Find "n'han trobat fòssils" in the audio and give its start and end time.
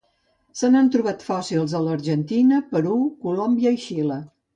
0.75-1.75